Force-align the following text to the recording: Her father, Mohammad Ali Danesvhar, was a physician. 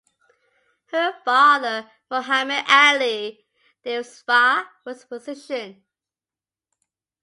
Her 0.87 1.13
father, 1.23 1.91
Mohammad 2.09 2.65
Ali 2.67 3.45
Danesvhar, 3.85 4.65
was 4.83 5.03
a 5.03 5.07
physician. 5.07 5.83